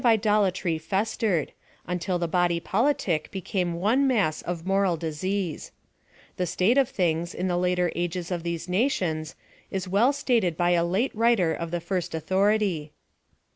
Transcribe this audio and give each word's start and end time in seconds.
ed 0.03 0.03
Schneider. 0.03 0.29
42 0.31 0.33
PHILOSOPHY 0.33 0.45
OF 0.49 0.49
THE 0.49 0.49
of 0.49 0.79
id)latry 0.81 0.87
festered, 0.89 1.51
until 1.85 2.17
the 2.17 2.27
body 2.27 2.59
politic 2.59 3.29
became 3.29 3.73
one 3.75 4.07
mass 4.07 4.41
of 4.41 4.65
moral 4.65 4.97
disease. 4.97 5.71
The 6.37 6.47
state 6.47 6.79
of 6.79 6.89
things, 6.89 7.35
in 7.35 7.47
the 7.47 7.55
later 7.55 7.91
ages 7.95 8.31
of 8.31 8.41
these 8.41 8.67
nations, 8.67 9.35
is 9.69 9.87
well 9.87 10.11
stated 10.11 10.57
by 10.57 10.71
a 10.71 10.83
iate 10.83 11.11
writer 11.13 11.53
of 11.53 11.69
the 11.69 11.79
first 11.79 12.15
authority. 12.15 12.93